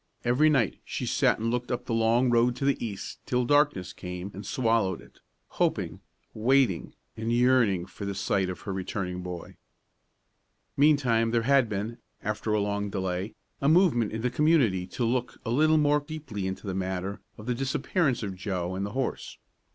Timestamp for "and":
1.37-1.51, 4.33-4.43, 7.15-7.31, 18.73-18.83